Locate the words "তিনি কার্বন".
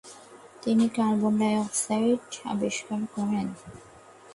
0.63-1.33